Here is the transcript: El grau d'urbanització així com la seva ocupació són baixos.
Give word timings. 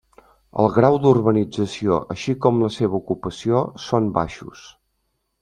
El 0.61 0.69
grau 0.77 0.95
d'urbanització 1.03 1.99
així 2.15 2.35
com 2.47 2.63
la 2.65 2.71
seva 2.77 2.99
ocupació 3.01 3.61
són 3.87 4.09
baixos. 4.19 4.67